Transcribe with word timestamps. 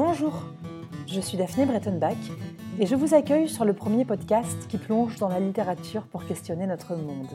Bonjour, 0.00 0.44
je 1.08 1.20
suis 1.20 1.36
Daphné 1.36 1.66
Brettenbach 1.66 2.14
et 2.78 2.86
je 2.86 2.94
vous 2.94 3.14
accueille 3.14 3.48
sur 3.48 3.64
le 3.64 3.72
premier 3.72 4.04
podcast 4.04 4.68
qui 4.68 4.78
plonge 4.78 5.18
dans 5.18 5.26
la 5.26 5.40
littérature 5.40 6.06
pour 6.06 6.24
questionner 6.24 6.68
notre 6.68 6.94
monde. 6.94 7.26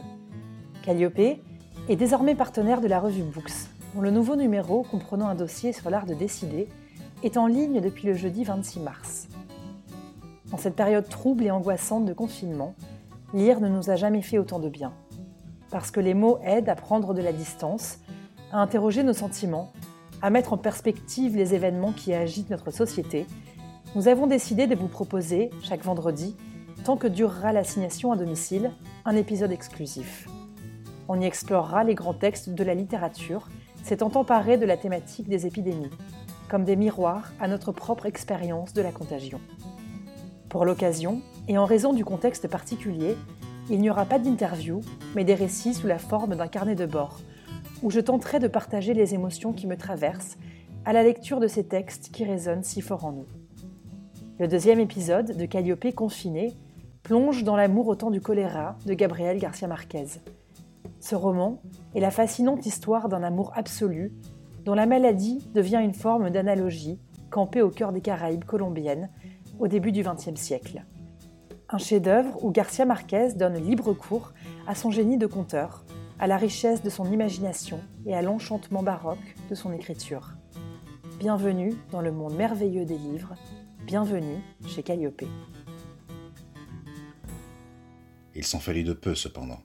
Calliope 0.81 1.19
est 1.19 1.95
désormais 1.97 2.35
partenaire 2.35 2.79
de 2.79 2.87
la 2.87 3.01
revue 3.01 3.23
Books, 3.23 3.67
dont 3.93 3.99
le 3.99 4.11
nouveau 4.11 4.37
numéro, 4.37 4.83
comprenant 4.83 5.27
un 5.27 5.35
dossier 5.35 5.73
sur 5.73 5.89
l'art 5.89 6.05
de 6.05 6.13
décider, 6.13 6.69
est 7.21 7.35
en 7.35 7.47
ligne 7.47 7.81
depuis 7.81 8.07
le 8.07 8.13
jeudi 8.13 8.45
26 8.45 8.79
mars. 8.79 9.27
En 10.53 10.57
cette 10.57 10.77
période 10.77 11.09
trouble 11.09 11.43
et 11.43 11.51
angoissante 11.51 12.05
de 12.05 12.13
confinement, 12.13 12.75
lire 13.33 13.59
ne 13.59 13.67
nous 13.67 13.89
a 13.89 13.97
jamais 13.97 14.21
fait 14.21 14.37
autant 14.37 14.59
de 14.59 14.69
bien. 14.69 14.93
Parce 15.69 15.91
que 15.91 15.99
les 15.99 16.13
mots 16.13 16.39
aident 16.45 16.69
à 16.69 16.75
prendre 16.75 17.13
de 17.13 17.21
la 17.21 17.33
distance, 17.33 17.99
à 18.53 18.61
interroger 18.61 19.03
nos 19.03 19.11
sentiments, 19.11 19.73
à 20.23 20.29
mettre 20.29 20.53
en 20.53 20.57
perspective 20.57 21.35
les 21.35 21.53
événements 21.53 21.91
qui 21.91 22.13
agitent 22.13 22.49
notre 22.49 22.71
société, 22.71 23.27
nous 23.93 24.07
avons 24.07 24.25
décidé 24.25 24.67
de 24.67 24.75
vous 24.75 24.87
proposer, 24.87 25.49
chaque 25.61 25.83
vendredi, 25.83 26.37
tant 26.85 26.95
que 26.95 27.07
durera 27.07 27.51
l'assignation 27.51 28.13
à 28.13 28.15
domicile, 28.15 28.71
un 29.03 29.17
épisode 29.17 29.51
exclusif. 29.51 30.29
On 31.09 31.19
y 31.19 31.25
explorera 31.25 31.83
les 31.83 31.93
grands 31.93 32.13
textes 32.13 32.49
de 32.49 32.63
la 32.63 32.73
littérature 32.73 33.49
s'étant 33.83 34.11
emparés 34.15 34.57
de 34.57 34.65
la 34.65 34.77
thématique 34.77 35.27
des 35.27 35.45
épidémies, 35.45 35.91
comme 36.47 36.63
des 36.63 36.77
miroirs 36.77 37.33
à 37.41 37.49
notre 37.49 37.73
propre 37.73 38.05
expérience 38.05 38.71
de 38.71 38.81
la 38.81 38.93
contagion. 38.93 39.41
Pour 40.47 40.63
l'occasion, 40.63 41.21
et 41.49 41.57
en 41.57 41.65
raison 41.65 41.91
du 41.91 42.05
contexte 42.05 42.47
particulier, 42.47 43.17
il 43.69 43.81
n'y 43.81 43.89
aura 43.89 44.05
pas 44.05 44.19
d'interview, 44.19 44.79
mais 45.15 45.25
des 45.25 45.35
récits 45.35 45.73
sous 45.73 45.87
la 45.87 45.99
forme 45.99 46.37
d'un 46.37 46.47
carnet 46.47 46.75
de 46.75 46.85
bord, 46.85 47.19
où 47.83 47.91
je 47.91 47.99
tenterai 47.99 48.39
de 48.39 48.47
partager 48.47 48.93
les 48.93 49.13
émotions 49.13 49.53
qui 49.53 49.67
me 49.67 49.77
traversent 49.77 50.37
à 50.85 50.93
la 50.93 51.03
lecture 51.03 51.39
de 51.39 51.47
ces 51.47 51.65
textes 51.65 52.09
qui 52.11 52.23
résonnent 52.23 52.63
si 52.63 52.81
fort 52.81 53.05
en 53.05 53.11
nous. 53.11 53.25
Le 54.39 54.47
deuxième 54.47 54.79
épisode 54.79 55.37
de 55.37 55.45
Calliope 55.45 55.93
confiné 55.93 56.53
plonge 57.03 57.43
dans 57.43 57.57
l'amour 57.57 57.89
au 57.89 57.95
temps 57.95 58.09
du 58.09 58.21
choléra 58.21 58.77
de 58.85 58.93
Gabriel 58.93 59.37
Garcia 59.37 59.67
Marquez. 59.67 60.05
Ce 61.01 61.15
roman 61.15 61.61
est 61.93 61.99
la 61.99 62.09
fascinante 62.09 62.65
histoire 62.65 63.09
d'un 63.09 63.21
amour 63.21 63.51
absolu 63.55 64.13
dont 64.63 64.73
la 64.73 64.85
maladie 64.85 65.45
devient 65.53 65.81
une 65.83 65.93
forme 65.93 66.29
d'analogie 66.29 66.99
campée 67.29 67.61
au 67.61 67.69
cœur 67.69 67.91
des 67.91 68.01
Caraïbes 68.01 68.45
colombiennes 68.45 69.09
au 69.59 69.67
début 69.67 69.91
du 69.91 70.03
XXe 70.03 70.39
siècle. 70.39 70.85
Un 71.69 71.77
chef-d'œuvre 71.77 72.43
où 72.43 72.51
Garcia 72.51 72.85
Marquez 72.85 73.33
donne 73.35 73.57
libre 73.57 73.91
cours 73.93 74.31
à 74.67 74.75
son 74.75 74.89
génie 74.89 75.17
de 75.17 75.27
conteur, 75.27 75.83
à 76.23 76.27
la 76.27 76.37
richesse 76.37 76.81
de 76.81 76.89
son 76.89 77.11
imagination 77.11 77.81
et 78.05 78.15
à 78.15 78.21
l'enchantement 78.21 78.81
baroque 78.81 79.35
de 79.49 79.55
son 79.55 79.73
écriture. 79.73 80.31
Bienvenue 81.19 81.73
dans 81.91 81.99
le 81.99 82.13
monde 82.13 82.33
merveilleux 82.33 82.85
des 82.85 82.97
livres, 82.97 83.35
bienvenue 83.85 84.37
chez 84.65 84.83
Calliope. 84.83 85.25
Il 88.35 88.45
s'en 88.45 88.61
fallut 88.61 88.85
de 88.85 88.93
peu 88.93 89.15
cependant. 89.15 89.61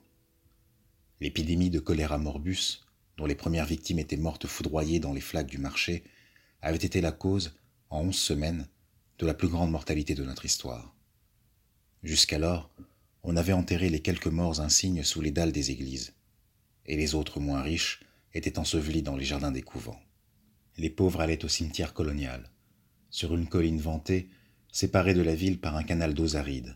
L'épidémie 1.21 1.69
de 1.69 1.79
choléra 1.79 2.17
morbus, 2.17 2.81
dont 3.15 3.25
les 3.25 3.35
premières 3.35 3.65
victimes 3.65 3.99
étaient 3.99 4.17
mortes 4.17 4.47
foudroyées 4.47 4.99
dans 4.99 5.13
les 5.13 5.21
flaques 5.21 5.47
du 5.47 5.59
marché, 5.59 6.03
avait 6.61 6.75
été 6.75 6.99
la 6.99 7.13
cause, 7.13 7.57
en 7.89 8.01
onze 8.01 8.17
semaines, 8.17 8.67
de 9.17 9.25
la 9.25 9.33
plus 9.33 9.47
grande 9.47 9.71
mortalité 9.71 10.13
de 10.13 10.25
notre 10.25 10.43
histoire. 10.43 10.93
Jusqu'alors, 12.03 12.69
on 13.23 13.37
avait 13.37 13.53
enterré 13.53 13.89
les 13.89 14.01
quelques 14.01 14.27
morts 14.27 14.59
insignes 14.59 15.03
sous 15.03 15.21
les 15.21 15.31
dalles 15.31 15.53
des 15.53 15.71
églises 15.71 16.11
et 16.89 16.97
les 16.97 17.15
autres 17.15 17.39
moins 17.39 17.61
riches 17.61 18.01
étaient 18.33 18.59
ensevelis 18.59 19.03
dans 19.03 19.15
les 19.15 19.23
jardins 19.23 19.51
des 19.51 19.61
couvents. 19.61 20.01
Les 20.77 20.89
pauvres 20.89 21.21
allaient 21.21 21.45
au 21.45 21.47
cimetière 21.47 21.93
colonial, 21.93 22.49
sur 23.11 23.35
une 23.35 23.47
colline 23.47 23.79
vantée, 23.79 24.29
séparée 24.71 25.13
de 25.13 25.21
la 25.21 25.35
ville 25.35 25.59
par 25.59 25.75
un 25.75 25.83
canal 25.83 26.13
d'eau 26.13 26.35
aride, 26.35 26.75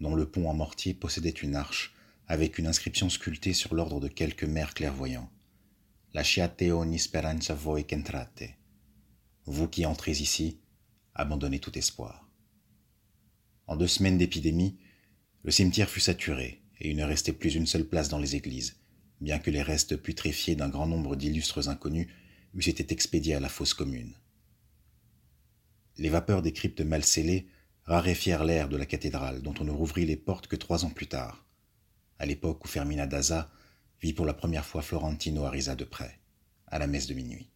dont 0.00 0.14
le 0.14 0.28
pont 0.28 0.48
en 0.48 0.54
mortier 0.54 0.94
possédait 0.94 1.30
une 1.30 1.54
arche 1.54 1.94
avec 2.26 2.58
une 2.58 2.66
inscription 2.66 3.10
sculptée 3.10 3.52
sur 3.52 3.74
l'ordre 3.74 4.00
de 4.00 4.08
quelques 4.08 4.44
mères 4.44 4.72
clairvoyants. 4.72 5.30
Lasciate 6.14 6.62
ogni 6.62 6.98
speranza 6.98 7.54
voi 7.54 7.82
qu'entrate. 7.82 8.44
Vous 9.44 9.68
qui 9.68 9.84
entrez 9.84 10.12
ici, 10.12 10.58
abandonnez 11.14 11.58
tout 11.58 11.76
espoir. 11.76 12.30
En 13.66 13.76
deux 13.76 13.88
semaines 13.88 14.18
d'épidémie, 14.18 14.78
le 15.42 15.50
cimetière 15.50 15.90
fut 15.90 16.00
saturé 16.00 16.62
et 16.80 16.90
il 16.90 16.96
ne 16.96 17.04
restait 17.04 17.32
plus 17.32 17.54
une 17.54 17.66
seule 17.66 17.86
place 17.86 18.08
dans 18.08 18.18
les 18.18 18.36
églises, 18.36 18.79
bien 19.20 19.38
que 19.38 19.50
les 19.50 19.62
restes 19.62 19.96
putréfiés 19.96 20.56
d'un 20.56 20.68
grand 20.68 20.86
nombre 20.86 21.16
d'illustres 21.16 21.68
inconnus 21.68 22.08
eussent 22.54 22.68
été 22.68 22.92
expédiés 22.92 23.34
à 23.34 23.40
la 23.40 23.48
fosse 23.48 23.74
commune. 23.74 24.14
Les 25.98 26.08
vapeurs 26.08 26.42
des 26.42 26.52
cryptes 26.52 26.80
mal 26.80 27.04
scellées 27.04 27.48
raréfièrent 27.84 28.44
l'air 28.44 28.68
de 28.68 28.76
la 28.76 28.86
cathédrale 28.86 29.42
dont 29.42 29.54
on 29.60 29.64
ne 29.64 29.70
rouvrit 29.70 30.06
les 30.06 30.16
portes 30.16 30.46
que 30.46 30.56
trois 30.56 30.84
ans 30.84 30.90
plus 30.90 31.08
tard, 31.08 31.44
à 32.18 32.26
l'époque 32.26 32.64
où 32.64 32.68
Fermina 32.68 33.06
Daza 33.06 33.50
vit 34.00 34.12
pour 34.12 34.26
la 34.26 34.34
première 34.34 34.64
fois 34.64 34.82
Florentino 34.82 35.44
Arisa 35.44 35.76
de 35.76 35.84
près, 35.84 36.18
à 36.66 36.78
la 36.78 36.86
messe 36.86 37.06
de 37.06 37.14
minuit. 37.14 37.50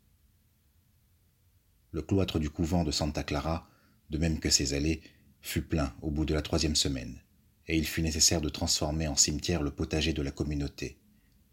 Le 1.93 2.03
cloître 2.03 2.39
du 2.39 2.51
couvent 2.51 2.85
de 2.85 2.91
Santa 2.91 3.23
Clara, 3.23 3.69
de 4.11 4.19
même 4.19 4.41
que 4.41 4.51
ses 4.51 4.75
allées, 4.75 5.01
fut 5.41 5.63
plein 5.63 5.95
au 6.03 6.11
bout 6.11 6.25
de 6.25 6.35
la 6.35 6.43
troisième 6.43 6.77
semaine, 6.77 7.23
et 7.67 7.77
il 7.77 7.87
fut 7.87 8.03
nécessaire 8.03 8.41
de 8.41 8.49
transformer 8.49 9.07
en 9.07 9.17
cimetière 9.17 9.63
le 9.63 9.71
potager 9.71 10.13
de 10.13 10.23
la 10.23 10.31
communauté, 10.31 10.99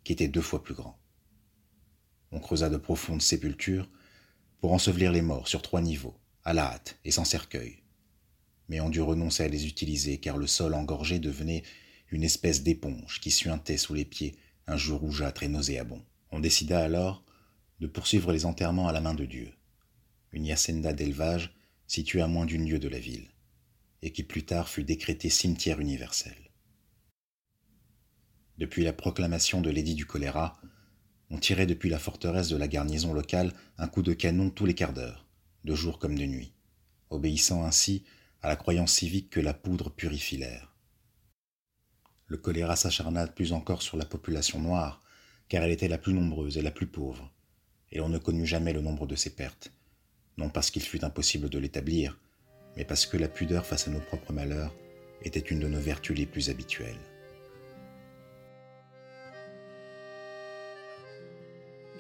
qui 0.04 0.14
était 0.14 0.28
deux 0.28 0.42
fois 0.42 0.64
plus 0.64 0.74
grand. 0.74 1.00
On 2.32 2.40
creusa 2.40 2.70
de 2.70 2.78
profondes 2.78 3.22
sépultures 3.22 3.90
pour 4.60 4.74
ensevelir 4.74 5.12
les 5.12 5.22
morts 5.22 5.48
sur 5.48 5.62
trois 5.62 5.82
niveaux, 5.82 6.16
à 6.44 6.54
la 6.54 6.66
hâte 6.66 6.98
et 7.04 7.12
sans 7.12 7.26
cercueil. 7.26 7.84
Mais 8.70 8.80
on 8.80 8.90
dut 8.90 9.02
renoncer 9.02 9.44
à 9.44 9.48
les 9.48 9.68
utiliser 9.68 10.20
car 10.20 10.38
le 10.38 10.48
sol 10.48 10.74
engorgé 10.74 11.20
devenait 11.20 11.64
une 12.10 12.24
espèce 12.24 12.64
d'éponge 12.64 13.20
qui 13.20 13.32
suintait 13.32 13.78
sous 13.78 13.94
les 13.94 14.06
pieds 14.06 14.36
un 14.68 14.78
jour 14.78 15.00
rougeâtre 15.00 15.44
et 15.44 15.48
nauséabond. 15.48 16.04
On 16.32 16.40
décida 16.40 16.80
alors 16.80 17.24
de 17.80 17.88
poursuivre 17.88 18.32
les 18.32 18.46
enterrements 18.46 18.88
à 18.88 18.92
la 18.92 19.02
main 19.02 19.16
de 19.16 19.26
Dieu, 19.26 19.52
une 20.32 20.46
yacenda 20.46 20.94
d'élevage 20.94 21.54
située 21.88 22.22
à 22.22 22.28
moins 22.28 22.46
d'une 22.46 22.70
lieue 22.70 22.80
de 22.80 22.88
la 22.88 23.00
ville, 23.00 23.28
et 24.02 24.12
qui 24.12 24.24
plus 24.24 24.46
tard 24.46 24.70
fut 24.70 24.84
décrétée 24.84 25.30
cimetière 25.30 25.80
universel. 25.80 26.41
Depuis 28.62 28.84
la 28.84 28.94
proclamation 28.94 29.60
de 29.60 29.72
l'édit 29.72 29.96
du 29.96 30.06
choléra, 30.06 30.62
on 31.32 31.40
tirait 31.40 31.66
depuis 31.66 31.90
la 31.90 31.98
forteresse 31.98 32.48
de 32.50 32.58
la 32.58 32.68
garnison 32.68 33.12
locale 33.12 33.54
un 33.80 33.88
coup 33.88 34.04
de 34.04 34.14
canon 34.14 34.52
tous 34.52 34.68
les 34.68 34.76
quarts 34.76 34.94
d'heure, 34.94 35.26
de 35.64 35.74
jour 35.74 35.98
comme 35.98 36.16
de 36.16 36.28
nuit, 36.28 36.54
obéissant 37.10 37.64
ainsi 37.64 38.04
à 38.44 38.50
la 38.50 38.56
croyance 38.56 38.94
civique 38.94 39.32
que 39.32 39.40
la 39.40 39.56
poudre 39.56 39.90
purifie 39.90 40.38
l'air. 40.38 40.76
Le 42.28 42.38
choléra 42.38 42.76
s'acharna 42.76 43.26
plus 43.26 43.52
encore 43.52 43.82
sur 43.82 43.98
la 43.98 44.06
population 44.06 44.60
noire, 44.60 45.02
car 45.50 45.64
elle 45.64 45.72
était 45.72 45.88
la 45.88 45.98
plus 45.98 46.14
nombreuse 46.14 46.60
et 46.60 46.62
la 46.62 46.70
plus 46.70 46.86
pauvre, 46.86 47.34
et 47.92 47.98
l'on 47.98 48.10
ne 48.10 48.20
connut 48.20 48.46
jamais 48.46 48.74
le 48.74 48.82
nombre 48.82 49.08
de 49.08 49.16
ses 49.16 49.32
pertes, 49.32 49.72
non 50.38 50.52
parce 50.52 50.70
qu'il 50.70 50.84
fut 50.84 51.04
impossible 51.04 51.50
de 51.50 51.58
l'établir, 51.58 52.20
mais 52.78 52.86
parce 52.86 53.08
que 53.08 53.18
la 53.18 53.28
pudeur 53.28 53.66
face 53.66 53.88
à 53.88 53.92
nos 53.92 54.02
propres 54.02 54.34
malheurs 54.34 54.76
était 55.24 55.40
une 55.40 55.62
de 55.62 55.68
nos 55.68 55.80
vertus 55.80 56.16
les 56.16 56.28
plus 56.28 56.52
habituelles. 56.52 57.11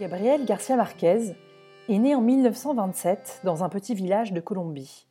Gabriel 0.01 0.45
Garcia 0.45 0.75
Marquez 0.75 1.35
est 1.87 1.99
né 1.99 2.15
en 2.15 2.21
1927 2.21 3.41
dans 3.43 3.63
un 3.63 3.69
petit 3.69 3.93
village 3.93 4.33
de 4.33 4.39
Colombie. 4.39 5.05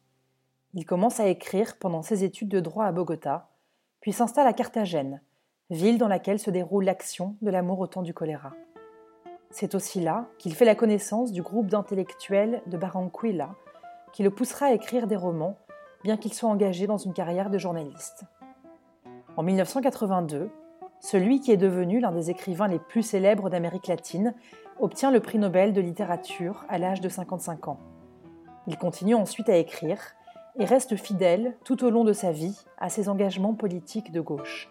Il 0.75 0.85
commence 0.85 1.21
à 1.21 1.29
écrire 1.29 1.77
pendant 1.79 2.03
ses 2.03 2.25
études 2.25 2.49
de 2.49 2.59
droit 2.59 2.87
à 2.87 2.91
Bogota, 2.91 3.51
puis 4.01 4.13
s'installe 4.13 4.49
à 4.49 4.53
Carthagène, 4.53 5.23
ville 5.71 5.97
dans 5.97 6.09
laquelle 6.09 6.41
se 6.41 6.51
déroule 6.51 6.87
l'action 6.87 7.37
de 7.41 7.53
l'amour 7.53 7.79
au 7.79 7.87
temps 7.87 8.03
du 8.03 8.13
choléra. 8.13 8.51
C'est 9.53 9.77
aussi 9.77 10.01
là 10.01 10.27
qu'il 10.39 10.57
fait 10.57 10.65
la 10.65 10.75
connaissance 10.75 11.31
du 11.31 11.43
groupe 11.43 11.69
d'intellectuels 11.69 12.61
de 12.67 12.77
Barranquilla, 12.77 13.55
qui 14.13 14.25
le 14.25 14.31
poussera 14.31 14.67
à 14.67 14.73
écrire 14.73 15.07
des 15.07 15.15
romans, 15.15 15.57
bien 16.03 16.17
qu'il 16.17 16.35
soit 16.35 16.51
engagé 16.51 16.89
dans 16.89 16.99
une 16.99 17.15
carrière 17.15 17.51
de 17.51 17.59
journaliste. 17.59 18.25
En 19.37 19.45
1982, 19.45 20.51
celui 21.01 21.41
qui 21.41 21.51
est 21.51 21.57
devenu 21.57 21.99
l'un 21.99 22.13
des 22.13 22.31
écrivains 22.31 22.69
les 22.69 22.79
plus 22.79 23.03
célèbres 23.03 23.51
d'Amérique 23.51 23.89
latine 23.89 24.35
obtient 24.79 25.11
le 25.11 25.21
prix 25.21 25.39
Nobel 25.39 25.73
de 25.73 25.81
littérature 25.81 26.65
à 26.69 26.79
l'âge 26.79 27.01
de 27.01 27.09
55 27.09 27.69
ans. 27.69 27.81
Il 28.67 28.77
continue 28.77 29.15
ensuite 29.15 29.49
à 29.49 29.57
écrire 29.57 29.99
et 30.59 30.65
reste 30.65 30.97
fidèle 30.97 31.57
tout 31.65 31.85
au 31.85 31.91
long 31.91 32.05
de 32.05 32.13
sa 32.13 32.33
vie 32.33 32.59
à 32.79 32.89
ses 32.89 33.09
engagements 33.09 33.55
politiques 33.55 34.13
de 34.13 34.21
gauche. 34.21 34.71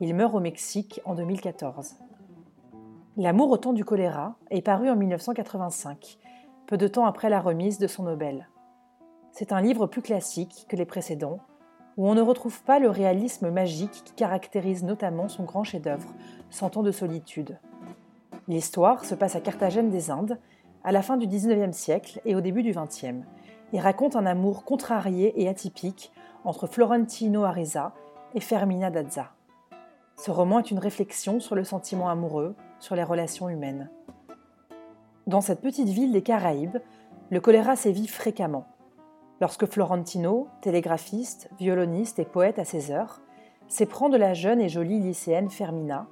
Il 0.00 0.14
meurt 0.14 0.34
au 0.34 0.40
Mexique 0.40 1.00
en 1.04 1.14
2014. 1.14 1.96
L'amour 3.16 3.50
au 3.50 3.56
temps 3.56 3.72
du 3.72 3.84
choléra 3.84 4.36
est 4.50 4.62
paru 4.62 4.88
en 4.88 4.96
1985, 4.96 6.18
peu 6.66 6.76
de 6.76 6.88
temps 6.88 7.04
après 7.04 7.28
la 7.28 7.40
remise 7.40 7.78
de 7.78 7.86
son 7.88 8.04
Nobel. 8.04 8.48
C'est 9.32 9.52
un 9.52 9.60
livre 9.60 9.86
plus 9.86 10.02
classique 10.02 10.66
que 10.68 10.76
les 10.76 10.86
précédents, 10.86 11.40
où 11.98 12.08
on 12.08 12.14
ne 12.14 12.22
retrouve 12.22 12.62
pas 12.62 12.78
le 12.78 12.88
réalisme 12.88 13.50
magique 13.50 14.02
qui 14.04 14.12
caractérise 14.14 14.84
notamment 14.84 15.28
son 15.28 15.42
grand 15.42 15.64
chef-d'œuvre, 15.64 16.14
Cent 16.48 16.78
ans 16.78 16.82
de 16.82 16.92
solitude. 16.92 17.58
L'histoire 18.46 19.04
se 19.04 19.14
passe 19.14 19.36
à 19.36 19.40
Carthagène 19.40 19.90
des 19.90 20.10
Indes, 20.10 20.38
à 20.82 20.92
la 20.92 21.02
fin 21.02 21.18
du 21.18 21.26
XIXe 21.26 21.76
siècle 21.76 22.22
et 22.24 22.34
au 22.34 22.40
début 22.40 22.62
du 22.62 22.72
XXe, 22.72 23.26
et 23.74 23.80
raconte 23.80 24.16
un 24.16 24.24
amour 24.24 24.64
contrarié 24.64 25.42
et 25.42 25.48
atypique 25.48 26.10
entre 26.44 26.66
Florentino 26.66 27.44
Ariza 27.44 27.92
et 28.34 28.40
Fermina 28.40 28.90
Dazza. 28.90 29.32
Ce 30.16 30.30
roman 30.30 30.60
est 30.60 30.70
une 30.70 30.78
réflexion 30.78 31.40
sur 31.40 31.54
le 31.54 31.64
sentiment 31.64 32.08
amoureux, 32.08 32.54
sur 32.78 32.94
les 32.94 33.04
relations 33.04 33.50
humaines. 33.50 33.90
Dans 35.26 35.42
cette 35.42 35.60
petite 35.60 35.88
ville 35.88 36.12
des 36.12 36.22
Caraïbes, 36.22 36.78
le 37.28 37.40
choléra 37.40 37.76
sévit 37.76 38.06
fréquemment. 38.06 38.66
Lorsque 39.40 39.66
Florentino, 39.66 40.48
télégraphiste, 40.62 41.48
violoniste 41.58 42.18
et 42.18 42.24
poète 42.24 42.58
à 42.58 42.64
ses 42.64 42.90
heures, 42.90 43.20
s'éprend 43.68 44.08
de 44.08 44.16
la 44.16 44.34
jeune 44.34 44.60
et 44.60 44.68
jolie 44.68 44.98
lycéenne 44.98 45.48
Fermina, 45.48 46.08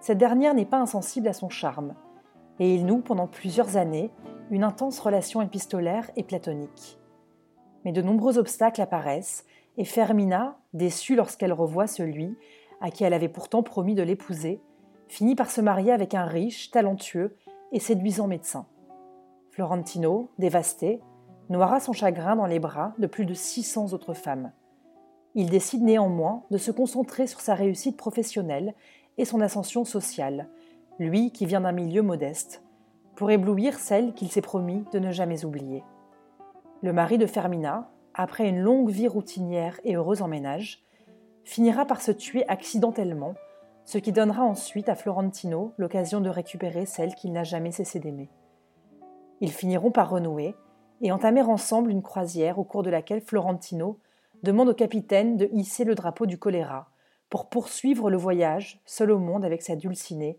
cette 0.00 0.18
dernière 0.18 0.54
n'est 0.54 0.64
pas 0.64 0.80
insensible 0.80 1.28
à 1.28 1.32
son 1.32 1.48
charme, 1.48 1.94
et 2.58 2.74
il 2.74 2.84
noue 2.84 3.00
pendant 3.00 3.28
plusieurs 3.28 3.76
années 3.76 4.10
une 4.50 4.64
intense 4.64 4.98
relation 4.98 5.42
épistolaire 5.42 6.10
et 6.16 6.24
platonique. 6.24 6.98
Mais 7.84 7.92
de 7.92 8.02
nombreux 8.02 8.36
obstacles 8.36 8.80
apparaissent, 8.80 9.44
et 9.76 9.84
Fermina, 9.84 10.58
déçue 10.74 11.14
lorsqu'elle 11.14 11.52
revoit 11.52 11.86
celui 11.86 12.36
à 12.80 12.90
qui 12.90 13.04
elle 13.04 13.14
avait 13.14 13.28
pourtant 13.28 13.62
promis 13.62 13.94
de 13.94 14.02
l'épouser, 14.02 14.60
finit 15.08 15.36
par 15.36 15.50
se 15.50 15.60
marier 15.60 15.92
avec 15.92 16.14
un 16.14 16.24
riche, 16.24 16.70
talentueux 16.72 17.36
et 17.72 17.78
séduisant 17.78 18.26
médecin. 18.26 18.66
Florentino, 19.50 20.30
dévasté, 20.38 21.00
noiera 21.48 21.80
son 21.80 21.92
chagrin 21.92 22.36
dans 22.36 22.46
les 22.46 22.58
bras 22.58 22.92
de 22.98 23.06
plus 23.06 23.24
de 23.24 23.34
600 23.34 23.92
autres 23.92 24.14
femmes. 24.14 24.52
Il 25.34 25.50
décide 25.50 25.82
néanmoins 25.82 26.42
de 26.50 26.58
se 26.58 26.70
concentrer 26.70 27.26
sur 27.26 27.40
sa 27.40 27.54
réussite 27.54 27.96
professionnelle 27.96 28.74
et 29.18 29.24
son 29.24 29.40
ascension 29.40 29.84
sociale, 29.84 30.48
lui 30.98 31.30
qui 31.30 31.46
vient 31.46 31.60
d'un 31.60 31.72
milieu 31.72 32.02
modeste, 32.02 32.62
pour 33.14 33.30
éblouir 33.30 33.78
celle 33.78 34.14
qu'il 34.14 34.30
s'est 34.30 34.40
promis 34.40 34.84
de 34.92 34.98
ne 34.98 35.12
jamais 35.12 35.44
oublier. 35.44 35.84
Le 36.82 36.92
mari 36.92 37.18
de 37.18 37.26
Fermina, 37.26 37.90
après 38.14 38.48
une 38.48 38.60
longue 38.60 38.90
vie 38.90 39.08
routinière 39.08 39.78
et 39.84 39.96
heureuse 39.96 40.22
en 40.22 40.28
ménage, 40.28 40.84
finira 41.44 41.84
par 41.86 42.00
se 42.00 42.12
tuer 42.12 42.46
accidentellement, 42.48 43.34
ce 43.84 43.98
qui 43.98 44.12
donnera 44.12 44.42
ensuite 44.42 44.88
à 44.88 44.94
Florentino 44.94 45.72
l'occasion 45.76 46.20
de 46.20 46.28
récupérer 46.28 46.86
celle 46.86 47.14
qu'il 47.14 47.32
n'a 47.32 47.44
jamais 47.44 47.72
cessé 47.72 48.00
d'aimer. 48.00 48.30
Ils 49.40 49.52
finiront 49.52 49.90
par 49.90 50.10
renouer 50.10 50.54
et 51.00 51.12
entamer 51.12 51.42
ensemble 51.42 51.90
une 51.90 52.02
croisière 52.02 52.58
au 52.58 52.64
cours 52.64 52.82
de 52.82 52.90
laquelle 52.90 53.20
Florentino 53.20 53.98
demande 54.42 54.68
au 54.68 54.74
capitaine 54.74 55.36
de 55.36 55.48
hisser 55.52 55.84
le 55.84 55.94
drapeau 55.94 56.26
du 56.26 56.38
choléra 56.38 56.88
pour 57.30 57.48
poursuivre 57.48 58.10
le 58.10 58.16
voyage, 58.16 58.80
seul 58.86 59.10
au 59.10 59.18
monde 59.18 59.44
avec 59.44 59.62
sa 59.62 59.76
dulcinée, 59.76 60.38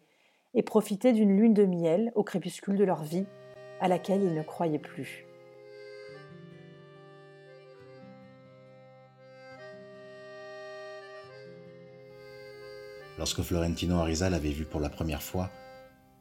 et 0.54 0.64
profiter 0.64 1.12
d'une 1.12 1.38
lune 1.38 1.54
de 1.54 1.66
miel 1.66 2.12
au 2.16 2.24
crépuscule 2.24 2.78
de 2.78 2.84
leur 2.84 3.04
vie 3.04 3.26
à 3.82 3.88
laquelle 3.88 4.24
ils 4.24 4.34
ne 4.34 4.42
croyaient 4.42 4.80
plus. 4.80 5.26
Lorsque 13.18 13.42
Florentino 13.42 13.96
Ariza 13.96 14.30
l'avait 14.30 14.52
vu 14.52 14.66
pour 14.66 14.80
la 14.80 14.90
première 14.90 15.24
fois, 15.24 15.50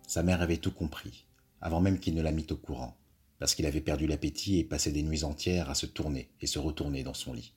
sa 0.06 0.23
mère 0.23 0.41
avait 0.41 0.56
tout 0.56 0.73
compris, 0.73 1.27
avant 1.61 1.81
même 1.81 1.99
qu'il 1.99 2.15
ne 2.15 2.23
la 2.23 2.32
mît 2.32 2.50
au 2.50 2.56
courant, 2.56 2.97
parce 3.38 3.55
qu'il 3.55 3.67
avait 3.67 3.81
perdu 3.81 4.06
l'appétit 4.06 4.59
et 4.59 4.65
passé 4.65 4.93
des 4.93 5.03
nuits 5.03 5.25
entières 5.25 5.71
à 5.71 5.75
se 5.75 5.87
tourner 5.87 6.31
et 6.41 6.47
se 6.47 6.59
retourner 6.59 7.03
dans 7.03 7.15
son 7.15 7.33
lit. 7.33 7.53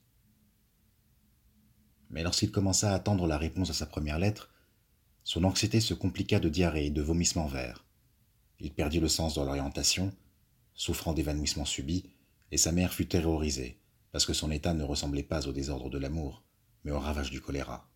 Mais 2.10 2.22
lorsqu'il 2.22 2.50
commença 2.50 2.92
à 2.92 2.94
attendre 2.94 3.26
la 3.26 3.38
réponse 3.38 3.70
à 3.70 3.74
sa 3.74 3.86
première 3.86 4.18
lettre, 4.18 4.50
son 5.24 5.44
anxiété 5.44 5.80
se 5.80 5.94
compliqua 5.94 6.40
de 6.40 6.48
diarrhée 6.48 6.86
et 6.86 6.90
de 6.90 7.02
vomissements 7.02 7.46
verts. 7.46 7.84
Il 8.58 8.72
perdit 8.72 9.00
le 9.00 9.08
sens 9.08 9.34
dans 9.34 9.44
l'orientation, 9.44 10.12
souffrant 10.74 11.12
d'évanouissement 11.12 11.64
subit, 11.64 12.10
et 12.50 12.56
sa 12.56 12.72
mère 12.72 12.92
fut 12.92 13.06
terrorisée, 13.06 13.78
parce 14.12 14.26
que 14.26 14.32
son 14.32 14.50
état 14.50 14.74
ne 14.74 14.82
ressemblait 14.82 15.22
pas 15.22 15.46
au 15.46 15.52
désordre 15.52 15.88
de 15.88 15.98
l'amour, 15.98 16.42
mais 16.84 16.90
au 16.90 16.98
ravage 16.98 17.30
du 17.30 17.40
choléra. 17.40 17.88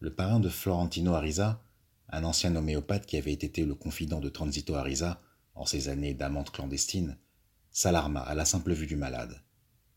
Le 0.00 0.14
parrain 0.14 0.40
de 0.40 0.48
Florentino 0.48 1.14
Ariza, 1.14 1.62
un 2.10 2.24
ancien 2.24 2.54
homéopathe 2.54 3.06
qui 3.06 3.16
avait 3.16 3.32
été 3.32 3.64
le 3.64 3.74
confident 3.74 4.20
de 4.20 4.28
Transito 4.28 4.74
Ariza 4.74 5.20
en 5.58 5.66
ses 5.66 5.88
années 5.88 6.14
d'amante 6.14 6.50
clandestine, 6.50 7.18
s'alarma 7.70 8.20
à 8.20 8.34
la 8.34 8.44
simple 8.44 8.72
vue 8.72 8.86
du 8.86 8.96
malade, 8.96 9.42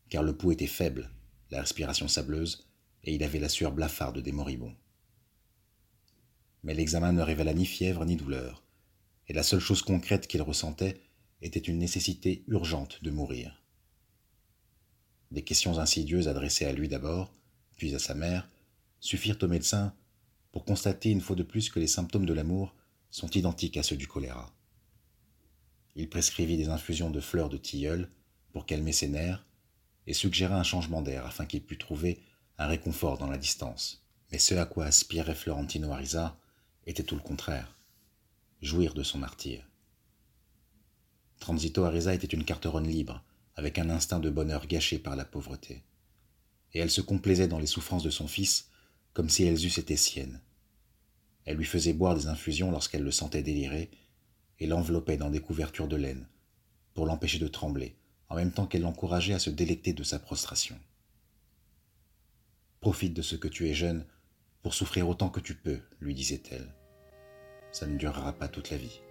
car 0.10 0.24
le 0.24 0.36
pouls 0.36 0.52
était 0.52 0.68
faible, 0.68 1.12
la 1.52 1.62
respiration 1.62 2.08
sableuse, 2.08 2.68
et 3.04 3.14
il 3.14 3.24
avait 3.24 3.40
la 3.40 3.50
sueur 3.50 3.72
blafarde 3.72 4.20
des 4.20 4.32
moribonds. 4.32 4.76
Mais 6.64 6.74
l'examen 6.74 7.12
ne 7.12 7.22
révéla 7.22 7.54
ni 7.54 7.66
fièvre 7.66 8.06
ni 8.06 8.16
douleur, 8.16 8.64
et 9.28 9.34
la 9.34 9.44
seule 9.44 9.60
chose 9.60 9.82
concrète 9.82 10.28
qu'il 10.28 10.42
ressentait 10.42 11.00
était 11.42 11.60
une 11.60 11.78
nécessité 11.78 12.44
urgente 12.48 13.04
de 13.04 13.12
mourir. 13.12 13.64
Des 15.32 15.44
questions 15.44 15.80
insidieuses 15.80 16.28
adressées 16.28 16.66
à 16.66 16.74
lui 16.74 16.88
d'abord, 16.88 17.34
puis 17.78 17.96
à 17.96 18.00
sa 18.00 18.14
mère, 18.14 18.50
suffirent 19.00 19.38
au 19.42 19.48
médecin 19.48 19.96
pour 20.52 20.66
constater 20.66 21.10
une 21.10 21.22
fois 21.22 21.36
de 21.36 21.44
plus 21.44 21.70
que 21.70 21.80
les 21.80 21.88
symptômes 21.88 22.26
de 22.26 22.34
l'amour 22.34 22.76
sont 23.10 23.30
identiques 23.30 23.78
à 23.78 23.84
ceux 23.84 23.96
du 23.96 24.08
choléra. 24.08 24.54
Il 25.96 26.10
prescrivit 26.10 26.58
des 26.58 26.70
infusions 26.70 27.10
de 27.10 27.20
fleurs 27.20 27.50
de 27.50 27.58
tilleul 27.58 28.10
pour 28.52 28.66
calmer 28.66 28.94
ses 28.94 29.08
nerfs 29.08 29.46
et 30.08 30.14
suggéra 30.14 30.58
un 30.58 30.64
changement 30.64 31.02
d'air 31.02 31.26
afin 31.26 31.46
qu'il 31.46 31.64
pût 31.64 31.78
trouver 31.78 32.22
un 32.58 32.68
réconfort 32.68 33.18
dans 33.18 33.30
la 33.30 33.38
distance. 33.38 34.06
Mais 34.32 34.40
ce 34.40 34.56
à 34.56 34.66
quoi 34.66 34.86
aspirait 34.86 35.36
Florentino 35.36 35.92
Ariza 35.92 36.38
était 36.86 37.04
tout 37.04 37.16
le 37.16 37.22
contraire 37.22 37.76
jouir 38.62 38.94
de 38.94 39.04
son 39.04 39.18
martyr. 39.18 39.68
Transito 41.40 41.84
Ariza 41.84 42.14
était 42.14 42.28
une 42.28 42.46
carteronne 42.46 42.88
libre, 42.88 43.24
avec 43.56 43.80
un 43.80 43.90
instinct 43.90 44.20
de 44.20 44.30
bonheur 44.30 44.68
gâché 44.68 45.00
par 45.00 45.16
la 45.16 45.26
pauvreté. 45.26 45.84
Et 46.74 46.80
elle 46.80 46.92
se 46.92 47.02
complaisait 47.02 47.48
dans 47.48 47.60
les 47.60 47.66
souffrances 47.66 48.04
de 48.04 48.10
son 48.10 48.28
fils 48.28 48.70
comme 49.14 49.30
si 49.30 49.44
elles 49.44 49.66
eussent 49.66 49.80
été 49.80 49.98
siennes. 49.98 50.42
Elle 51.46 51.58
lui 51.58 51.66
faisait 51.66 51.94
boire 51.94 52.16
des 52.16 52.28
infusions 52.28 52.72
lorsqu'elle 52.72 53.04
le 53.04 53.12
sentait 53.12 53.42
délirer, 53.42 53.90
et 54.62 54.68
l'enveloppait 54.68 55.18
dans 55.18 55.32
des 55.32 55.42
couvertures 55.42 55.88
de 55.88 55.96
laine, 55.96 56.28
pour 56.94 57.08
l'empêcher 57.08 57.40
de 57.40 57.48
trembler, 57.48 57.96
en 58.30 58.36
même 58.36 58.52
temps 58.52 58.68
qu'elle 58.68 58.84
l'encourageait 58.84 59.34
à 59.34 59.40
se 59.40 59.50
délecter 59.50 59.92
de 59.92 60.04
sa 60.04 60.20
prostration. 60.20 60.78
Profite 62.80 63.16
de 63.16 63.24
ce 63.24 63.36
que 63.36 63.48
tu 63.48 63.68
es 63.68 63.74
jeune 63.74 64.06
pour 64.62 64.76
souffrir 64.76 65.10
autant 65.10 65.30
que 65.30 65.40
tu 65.40 65.56
peux, 65.56 65.80
lui 66.00 66.14
disait-elle. 66.14 66.68
Ça 67.72 67.88
ne 67.88 67.98
durera 67.98 68.34
pas 68.34 68.48
toute 68.48 68.70
la 68.70 68.78
vie. 68.78 69.02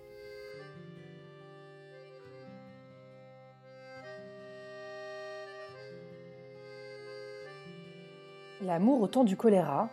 L'amour 8.62 9.00
au 9.00 9.08
temps 9.08 9.24
du 9.24 9.36
choléra 9.36 9.90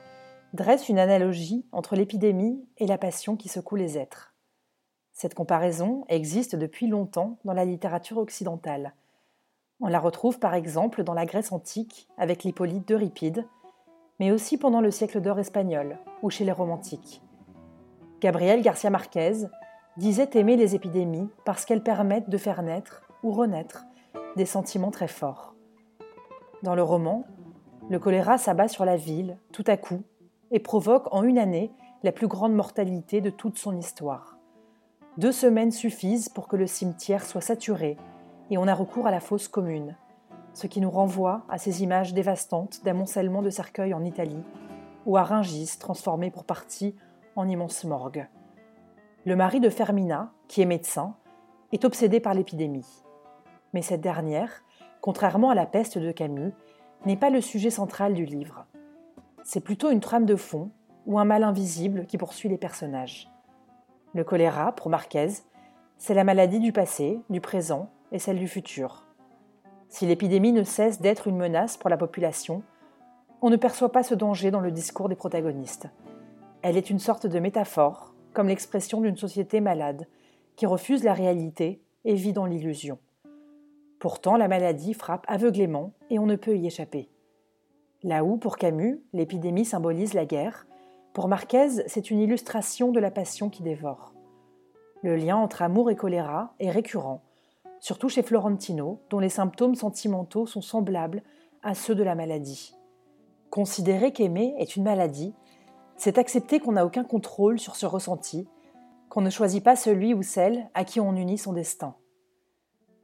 dresse 0.54 0.88
une 0.88 1.00
analogie 1.00 1.66
entre 1.72 1.96
l'épidémie 1.96 2.64
et 2.78 2.86
la 2.86 3.00
passion 3.00 3.36
qui 3.36 3.50
secoue 3.50 3.76
les 3.76 3.98
êtres. 3.98 4.37
Cette 5.18 5.34
comparaison 5.34 6.06
existe 6.10 6.56
depuis 6.56 6.86
longtemps 6.86 7.40
dans 7.44 7.54
la 7.54 7.66
littérature 7.66 8.20
occidentale. 8.20 8.94
On 9.82 9.88
la 9.88 10.00
retrouve 10.00 10.38
par 10.38 10.54
exemple 10.54 11.04
dans 11.04 11.16
la 11.16 11.26
Grèce 11.26 11.52
antique 11.52 12.08
avec 12.20 12.44
l'Hippolyte 12.44 12.88
d'Euripide, 12.88 13.48
mais 14.20 14.30
aussi 14.30 14.60
pendant 14.60 14.80
le 14.80 14.92
siècle 14.92 15.20
d'or 15.20 15.40
espagnol 15.40 15.98
ou 16.22 16.30
chez 16.30 16.46
les 16.46 16.52
romantiques. 16.52 17.24
Gabriel 18.22 18.62
Garcia 18.62 18.92
Marquez 18.92 19.48
disait 19.98 20.30
aimer 20.36 20.56
les 20.56 20.76
épidémies 20.76 21.30
parce 21.46 21.66
qu'elles 21.66 21.82
permettent 21.82 22.30
de 22.30 22.38
faire 22.38 22.62
naître 22.62 23.02
ou 23.24 23.32
renaître 23.32 23.86
des 24.36 24.46
sentiments 24.46 24.92
très 24.92 25.08
forts. 25.08 25.56
Dans 26.62 26.76
le 26.76 26.84
roman, 26.84 27.26
le 27.90 27.98
choléra 27.98 28.38
s'abat 28.38 28.68
sur 28.68 28.86
la 28.86 28.98
ville, 28.98 29.40
tout 29.52 29.66
à 29.66 29.78
coup, 29.78 30.04
et 30.52 30.60
provoque 30.60 31.12
en 31.12 31.24
une 31.24 31.40
année 31.40 31.72
la 32.04 32.12
plus 32.12 32.28
grande 32.28 32.54
mortalité 32.54 33.20
de 33.20 33.32
toute 33.32 33.58
son 33.58 33.76
histoire. 33.76 34.37
Deux 35.18 35.32
semaines 35.32 35.72
suffisent 35.72 36.30
pour 36.30 36.48
que 36.48 36.56
le 36.56 36.68
cimetière 36.68 37.26
soit 37.26 37.42
saturé 37.42 37.98
et 38.52 38.58
on 38.60 38.68
a 38.68 38.74
recours 38.76 39.08
à 39.08 39.12
la 39.12 39.20
fosse 39.20 39.48
commune, 39.48 39.96
ce 40.54 40.68
qui 40.68 40.80
nous 40.80 40.92
renvoie 40.92 41.42
à 41.50 41.58
ces 41.58 41.82
images 41.82 42.14
dévastantes 42.14 42.84
d'amoncellement 42.84 43.42
de 43.42 43.50
cercueils 43.50 43.96
en 43.96 44.04
Italie 44.04 44.44
ou 45.08 45.18
à 45.18 45.24
Ringis 45.24 45.78
transformé 45.80 46.30
pour 46.30 46.44
partie 46.44 46.96
en 47.36 47.48
immense 47.48 47.84
morgue. 47.84 48.28
Le 49.26 49.36
mari 49.36 49.60
de 49.60 49.72
Fermina, 49.72 50.32
qui 50.48 50.62
est 50.62 50.66
médecin, 50.66 51.16
est 51.72 51.84
obsédé 51.84 52.20
par 52.20 52.36
l'épidémie. 52.36 53.04
Mais 53.74 53.82
cette 53.82 54.02
dernière, 54.02 54.64
contrairement 55.02 55.50
à 55.50 55.56
la 55.56 55.66
peste 55.66 55.98
de 55.98 56.12
Camus, 56.12 56.54
n'est 57.08 57.18
pas 57.18 57.32
le 57.32 57.42
sujet 57.42 57.72
central 57.72 58.14
du 58.14 58.26
livre. 58.26 58.68
C'est 59.44 59.62
plutôt 59.62 59.90
une 59.90 60.00
trame 60.00 60.28
de 60.28 60.36
fond 60.36 60.70
ou 61.08 61.18
un 61.18 61.26
mal 61.26 61.44
invisible 61.44 62.06
qui 62.06 62.20
poursuit 62.20 62.50
les 62.50 62.58
personnages. 62.58 63.32
Le 64.14 64.24
choléra, 64.24 64.72
pour 64.72 64.90
Marquez, 64.90 65.28
c'est 65.98 66.14
la 66.14 66.24
maladie 66.24 66.60
du 66.60 66.72
passé, 66.72 67.20
du 67.30 67.42
présent 67.42 67.90
et 68.12 68.20
celle 68.20 68.40
du 68.40 68.48
futur. 68.48 69.04
Si 69.90 70.06
l'épidémie 70.06 70.52
ne 70.52 70.64
cesse 70.64 71.02
d'être 71.02 71.28
une 71.28 71.38
menace 71.38 71.78
pour 71.78 71.90
la 71.90 71.98
population, 71.98 72.64
on 73.42 73.50
ne 73.50 73.56
perçoit 73.56 73.92
pas 73.92 74.04
ce 74.04 74.16
danger 74.16 74.52
dans 74.52 74.60
le 74.60 74.72
discours 74.72 75.10
des 75.10 75.16
protagonistes. 75.16 75.90
Elle 76.62 76.78
est 76.78 76.90
une 76.90 77.00
sorte 77.00 77.28
de 77.28 77.40
métaphore, 77.40 78.14
comme 78.34 78.48
l'expression 78.48 79.02
d'une 79.02 79.18
société 79.18 79.62
malade, 79.62 80.08
qui 80.56 80.66
refuse 80.66 81.04
la 81.04 81.14
réalité 81.14 81.82
et 82.06 82.16
vit 82.16 82.34
dans 82.34 82.46
l'illusion. 82.46 83.00
Pourtant, 84.00 84.38
la 84.38 84.48
maladie 84.48 84.94
frappe 84.94 85.26
aveuglément 85.28 85.94
et 86.10 86.20
on 86.20 86.26
ne 86.26 86.36
peut 86.36 86.56
y 86.56 86.68
échapper. 86.68 87.10
Là 88.04 88.24
où, 88.24 88.38
pour 88.38 88.58
Camus, 88.58 89.02
l'épidémie 89.14 89.66
symbolise 89.66 90.14
la 90.14 90.26
guerre, 90.26 90.68
pour 91.18 91.30
Marquez, 91.30 91.70
c'est 91.88 92.12
une 92.12 92.20
illustration 92.20 92.92
de 92.92 93.00
la 93.00 93.10
passion 93.10 93.50
qui 93.50 93.64
dévore. 93.64 94.14
Le 95.02 95.16
lien 95.16 95.36
entre 95.36 95.64
amour 95.64 95.90
et 95.90 95.96
choléra 95.96 96.54
est 96.60 96.70
récurrent, 96.70 97.24
surtout 97.80 98.08
chez 98.08 98.22
Florentino, 98.22 99.02
dont 99.10 99.18
les 99.18 99.30
symptômes 99.30 99.74
sentimentaux 99.74 100.46
sont 100.46 100.62
semblables 100.62 101.24
à 101.64 101.74
ceux 101.74 101.96
de 101.96 102.04
la 102.04 102.14
maladie. 102.14 102.76
Considérer 103.50 104.14
qu'aimer 104.14 104.54
est 104.60 104.76
une 104.76 104.84
maladie, 104.84 105.34
c'est 105.96 106.20
accepter 106.20 106.60
qu'on 106.60 106.74
n'a 106.74 106.86
aucun 106.86 107.04
contrôle 107.04 107.58
sur 107.58 107.78
ce 107.78 107.88
ressenti, 107.88 108.48
qu'on 109.10 109.22
ne 109.22 109.32
choisit 109.32 109.64
pas 109.64 109.76
celui 109.76 110.14
ou 110.14 110.22
celle 110.22 110.70
à 110.76 110.84
qui 110.84 111.00
on 111.00 111.16
unit 111.16 111.40
son 111.40 111.54
destin. 111.54 111.96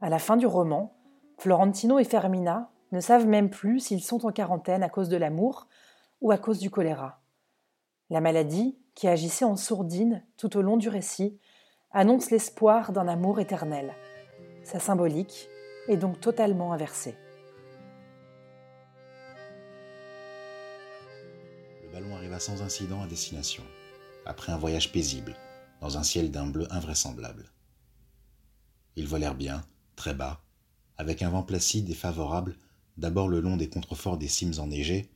À 0.00 0.08
la 0.08 0.20
fin 0.20 0.36
du 0.36 0.46
roman, 0.46 0.94
Florentino 1.38 1.98
et 1.98 2.04
Fermina 2.04 2.70
ne 2.92 3.00
savent 3.00 3.26
même 3.26 3.50
plus 3.50 3.80
s'ils 3.80 4.04
sont 4.04 4.24
en 4.24 4.30
quarantaine 4.30 4.84
à 4.84 4.88
cause 4.88 5.08
de 5.08 5.16
l'amour 5.16 5.66
ou 6.20 6.30
à 6.30 6.38
cause 6.38 6.60
du 6.60 6.70
choléra. 6.70 7.23
La 8.10 8.20
maladie, 8.20 8.78
qui 8.94 9.08
agissait 9.08 9.44
en 9.44 9.56
sourdine 9.56 10.24
tout 10.36 10.56
au 10.56 10.62
long 10.62 10.76
du 10.76 10.88
récit, 10.88 11.38
annonce 11.90 12.30
l'espoir 12.30 12.92
d'un 12.92 13.08
amour 13.08 13.40
éternel. 13.40 13.94
Sa 14.62 14.78
symbolique 14.78 15.48
est 15.88 15.96
donc 15.96 16.20
totalement 16.20 16.72
inversée. 16.72 17.16
Le 21.82 21.92
ballon 21.92 22.14
arriva 22.14 22.38
sans 22.38 22.62
incident 22.62 23.02
à 23.02 23.06
destination, 23.06 23.64
après 24.26 24.52
un 24.52 24.58
voyage 24.58 24.92
paisible, 24.92 25.34
dans 25.80 25.96
un 25.96 26.02
ciel 26.02 26.30
d'un 26.30 26.46
bleu 26.46 26.66
invraisemblable. 26.70 27.50
Ils 28.96 29.08
volèrent 29.08 29.34
bien, 29.34 29.62
très 29.96 30.14
bas, 30.14 30.42
avec 30.98 31.22
un 31.22 31.30
vent 31.30 31.42
placide 31.42 31.88
et 31.90 31.94
favorable, 31.94 32.56
d'abord 32.96 33.28
le 33.28 33.40
long 33.40 33.56
des 33.56 33.68
contreforts 33.68 34.18
des 34.18 34.28
cimes 34.28 34.54
enneigées, 34.58 35.10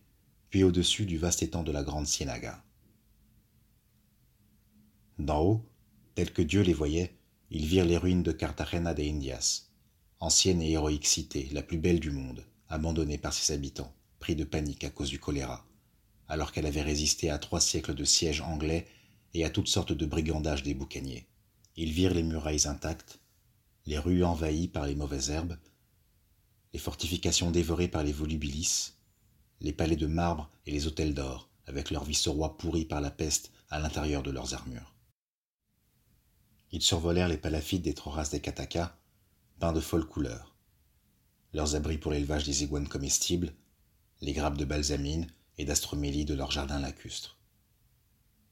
puis 0.50 0.64
au-dessus 0.64 1.04
du 1.06 1.18
vaste 1.18 1.42
étang 1.42 1.62
de 1.62 1.72
la 1.72 1.82
Grande 1.82 2.06
Ciénaga. 2.06 2.62
D'en 5.18 5.42
haut, 5.42 5.64
tels 6.14 6.32
que 6.32 6.42
Dieu 6.42 6.62
les 6.62 6.72
voyait, 6.72 7.16
ils 7.50 7.66
virent 7.66 7.84
les 7.84 7.96
ruines 7.96 8.22
de 8.22 8.30
Cartagena 8.30 8.94
de 8.94 9.02
Indias, 9.02 9.64
ancienne 10.20 10.62
et 10.62 10.70
héroïque 10.70 11.06
cité, 11.06 11.48
la 11.50 11.62
plus 11.62 11.78
belle 11.78 11.98
du 11.98 12.12
monde, 12.12 12.44
abandonnée 12.68 13.18
par 13.18 13.32
ses 13.32 13.52
habitants, 13.52 13.92
pris 14.20 14.36
de 14.36 14.44
panique 14.44 14.84
à 14.84 14.90
cause 14.90 15.10
du 15.10 15.18
choléra, 15.18 15.66
alors 16.28 16.52
qu'elle 16.52 16.66
avait 16.66 16.82
résisté 16.82 17.30
à 17.30 17.38
trois 17.38 17.60
siècles 17.60 17.94
de 17.94 18.04
siège 18.04 18.42
anglais 18.42 18.86
et 19.34 19.44
à 19.44 19.50
toutes 19.50 19.66
sortes 19.66 19.92
de 19.92 20.06
brigandages 20.06 20.62
des 20.62 20.74
boucaniers. 20.74 21.26
Ils 21.74 21.92
virent 21.92 22.14
les 22.14 22.22
murailles 22.22 22.68
intactes, 22.68 23.18
les 23.86 23.98
rues 23.98 24.22
envahies 24.22 24.68
par 24.68 24.86
les 24.86 24.94
mauvaises 24.94 25.30
herbes, 25.30 25.58
les 26.72 26.78
fortifications 26.78 27.50
dévorées 27.50 27.88
par 27.88 28.04
les 28.04 28.12
volubilis, 28.12 28.92
les 29.60 29.72
palais 29.72 29.96
de 29.96 30.06
marbre 30.06 30.48
et 30.64 30.70
les 30.70 30.86
hôtels 30.86 31.14
d'or, 31.14 31.48
avec 31.66 31.90
leurs 31.90 32.04
vice-rois 32.04 32.56
pourris 32.56 32.84
par 32.84 33.00
la 33.00 33.10
peste 33.10 33.50
à 33.68 33.80
l'intérieur 33.80 34.22
de 34.22 34.30
leurs 34.30 34.54
armures. 34.54 34.94
Ils 36.70 36.82
survolèrent 36.82 37.28
les 37.28 37.38
palafites 37.38 37.82
des 37.82 37.94
Troras 37.94 38.28
des 38.30 38.40
Katakas, 38.40 38.94
peints 39.58 39.72
de 39.72 39.80
folles 39.80 40.06
couleurs. 40.06 40.54
Leurs 41.54 41.74
abris 41.74 41.96
pour 41.96 42.12
l'élevage 42.12 42.44
des 42.44 42.62
iguanes 42.62 42.88
comestibles, 42.88 43.54
les 44.20 44.34
grappes 44.34 44.58
de 44.58 44.66
balsamine 44.66 45.28
et 45.56 45.64
d'astromélie 45.64 46.26
de 46.26 46.34
leurs 46.34 46.50
jardins 46.50 46.78
lacustres. 46.78 47.38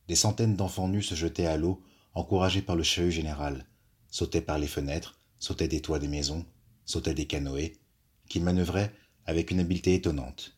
Des 0.09 0.15
centaines 0.15 0.57
d'enfants 0.57 0.89
nus 0.89 1.03
se 1.03 1.15
jetaient 1.15 1.47
à 1.47 1.59
l'eau, 1.59 1.83
encouragés 2.15 2.63
par 2.63 2.75
le 2.75 2.83
chahut 2.83 3.11
général, 3.11 3.67
sautaient 4.11 4.41
par 4.41 4.59
les 4.59 4.67
fenêtres, 4.67 5.21
sautaient 5.39 5.69
des 5.69 5.83
toits 5.83 5.99
des 5.99 6.09
maisons, 6.09 6.47
sautaient 6.87 7.13
des 7.13 7.27
canoës, 7.27 7.73
qu'ils 8.31 8.45
manœuvraient 8.45 8.95
avec 9.27 9.51
une 9.51 9.61
habileté 9.61 9.95
étonnante, 9.95 10.57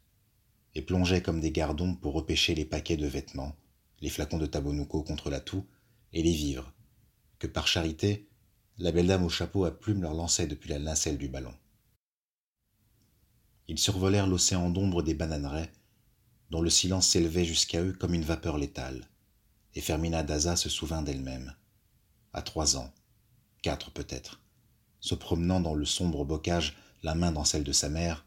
et 0.77 0.83
plongeaient 0.83 1.23
comme 1.23 1.41
des 1.41 1.51
gardons 1.51 1.97
pour 1.97 2.13
repêcher 2.13 2.55
les 2.55 2.65
paquets 2.65 2.97
de 2.97 3.07
vêtements, 3.07 3.57
les 4.01 4.11
flacons 4.11 4.39
de 4.39 4.47
tabonouco 4.47 5.03
contre 5.03 5.29
la 5.29 5.41
toux, 5.41 5.67
et 6.13 6.23
les 6.23 6.33
vivres, 6.33 6.73
que 7.39 7.47
par 7.47 7.67
charité, 7.67 8.29
la 8.79 8.93
belle 8.93 9.07
dame 9.07 9.25
au 9.25 9.29
chapeau 9.29 9.65
à 9.65 9.71
plumes 9.71 10.03
leur 10.03 10.15
lançait 10.15 10.47
depuis 10.47 10.71
la 10.71 10.79
nacelle 10.79 11.19
du 11.19 11.29
ballon. 11.29 11.55
Ils 13.67 13.79
survolèrent 13.79 14.27
l'océan 14.27 14.71
d'ombre 14.71 15.03
des 15.03 15.15
bananeraies, 15.15 15.71
dont 16.51 16.63
le 16.63 16.71
silence 16.71 17.07
s'élevait 17.09 17.45
jusqu'à 17.45 17.83
eux 17.83 17.93
comme 17.93 18.15
une 18.15 18.25
vapeur 18.25 18.57
létale, 18.57 19.09
et 19.75 19.81
Fermina 19.81 20.23
Daza 20.23 20.57
se 20.57 20.69
souvint 20.69 21.03
d'elle-même, 21.03 21.55
à 22.33 22.43
trois 22.43 22.77
ans, 22.77 22.93
quatre 23.63 23.91
peut-être, 23.91 24.41
se 25.01 25.15
promenant 25.15 25.61
dans 25.61 25.75
le 25.75 25.85
sombre 25.85 26.25
bocage, 26.25 26.77
la 27.03 27.15
main 27.15 27.33
dans 27.33 27.45
celle 27.45 27.65
de 27.65 27.73
sa 27.73 27.89
mère, 27.89 28.25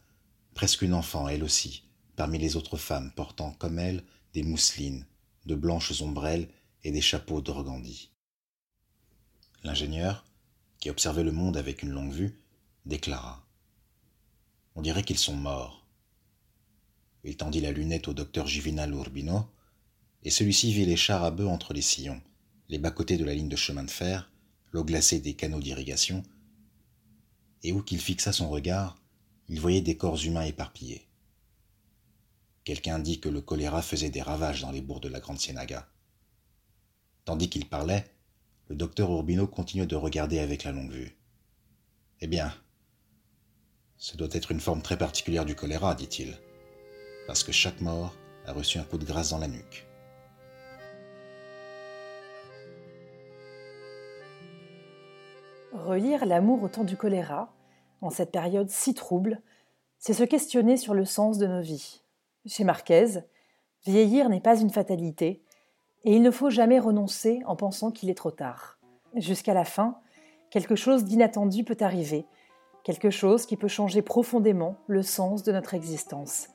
presque 0.54 0.82
une 0.82 0.94
enfant 0.94 1.28
elle 1.28 1.44
aussi, 1.44 1.84
parmi 2.16 2.38
les 2.38 2.56
autres 2.56 2.78
femmes 2.78 3.12
portant 3.16 3.54
comme 3.54 3.80
elle 3.80 4.04
des 4.34 4.44
mousselines, 4.44 5.06
de 5.46 5.56
blanches 5.56 6.02
ombrelles 6.02 6.48
et 6.84 6.92
des 6.92 7.02
chapeaux 7.02 7.42
d'organdi. 7.42 8.12
L'ingénieur, 9.64 10.26
qui 10.80 10.90
observait 10.90 11.24
le 11.24 11.32
monde 11.32 11.56
avec 11.56 11.84
une 11.84 11.92
longue 11.92 12.12
vue, 12.12 12.40
déclara 12.86 13.46
On 14.76 14.82
dirait 14.82 15.04
qu'ils 15.04 15.20
sont 15.20 15.36
morts. 15.36 15.86
Il 17.24 17.38
tendit 17.38 17.62
la 17.62 17.72
lunette 17.72 18.08
au 18.08 18.14
docteur 18.14 18.48
Juvenal 18.48 18.92
Urbino, 18.92 19.48
et 20.24 20.32
celui-ci 20.32 20.74
vit 20.74 20.86
les 20.86 20.96
chars 20.96 21.24
à 21.24 21.30
bœufs 21.30 21.48
entre 21.48 21.74
les 21.74 21.84
sillons, 21.84 22.22
les 22.70 22.80
bas-côtés 22.80 23.18
de 23.18 23.26
la 23.26 23.36
ligne 23.36 23.50
de 23.50 23.56
chemin 23.56 23.84
de 23.84 23.92
fer, 23.92 24.32
l'eau 24.72 24.84
glacée 24.84 25.20
des 25.20 25.36
canaux 25.36 25.60
d'irrigation, 25.60 26.24
et 27.62 27.72
où 27.72 27.84
qu'il 27.84 28.00
fixa 28.00 28.34
son 28.34 28.50
regard, 28.50 28.98
il 29.48 29.60
voyait 29.60 29.82
des 29.82 29.98
corps 29.98 30.24
humains 30.24 30.44
éparpillés. 30.46 31.08
Quelqu'un 32.64 32.98
dit 32.98 33.20
que 33.20 33.30
le 33.30 33.42
choléra 33.42 33.84
faisait 33.84 34.10
des 34.10 34.22
ravages 34.22 34.62
dans 34.62 34.72
les 34.72 34.82
bourgs 34.82 35.02
de 35.02 35.10
la 35.10 35.20
Grande 35.20 35.40
Ciénaga. 35.40 35.88
Tandis 37.26 37.50
qu'il 37.50 37.68
parlait, 37.68 38.12
le 38.72 38.78
docteur 38.78 39.12
Urbino 39.12 39.48
continua 39.48 39.86
de 39.86 39.98
regarder 39.98 40.40
avec 40.40 40.64
la 40.64 40.72
longue 40.72 40.94
vue. 40.94 41.18
Eh 42.22 42.28
bien, 42.28 42.54
ce 43.98 44.16
doit 44.16 44.30
être 44.32 44.50
une 44.50 44.62
forme 44.62 44.82
très 44.82 44.98
particulière 44.98 45.44
du 45.44 45.56
choléra, 45.56 45.94
dit-il, 45.94 46.38
parce 47.28 47.44
que 47.44 47.52
chaque 47.52 47.82
mort 47.82 48.16
a 48.46 48.54
reçu 48.54 48.78
un 48.78 48.86
coup 48.86 48.98
de 48.98 49.04
grâce 49.04 49.32
dans 49.32 49.40
la 49.40 49.50
nuque. 49.50 49.86
Relire 55.74 56.26
l'amour 56.26 56.64
au 56.64 56.70
temps 56.70 56.86
du 56.86 56.96
choléra, 56.96 57.54
en 58.00 58.10
cette 58.10 58.32
période 58.32 58.70
si 58.70 58.94
trouble, 58.94 59.42
c'est 60.00 60.14
se 60.14 60.24
questionner 60.24 60.78
sur 60.78 60.94
le 60.94 61.04
sens 61.04 61.38
de 61.38 61.48
nos 61.48 61.62
vies. 61.62 62.04
Chez 62.46 62.64
Marquez, 62.64 63.20
vieillir 63.86 64.30
n'est 64.30 64.40
pas 64.40 64.62
une 64.62 64.70
fatalité, 64.70 65.44
et 66.04 66.16
il 66.16 66.22
ne 66.22 66.32
faut 66.32 66.50
jamais 66.50 66.80
renoncer 66.80 67.42
en 67.46 67.56
pensant 67.56 67.92
qu'il 67.92 68.10
est 68.10 68.18
trop 68.18 68.32
tard. 68.32 68.80
Jusqu'à 69.16 69.54
la 69.54 69.66
fin, 69.66 69.98
quelque 70.50 70.76
chose 70.76 71.04
d'inattendu 71.04 71.64
peut 71.64 71.78
arriver, 71.80 72.26
quelque 72.84 73.10
chose 73.10 73.46
qui 73.46 73.58
peut 73.58 73.68
changer 73.68 74.02
profondément 74.02 74.78
le 74.88 75.04
sens 75.04 75.44
de 75.44 75.52
notre 75.52 75.74
existence. 75.74 76.50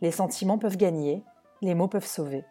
Les 0.00 0.10
sentiments 0.10 0.58
peuvent 0.58 0.76
gagner, 0.76 1.22
les 1.62 1.74
mots 1.74 1.88
peuvent 1.88 2.06
sauver. 2.06 2.44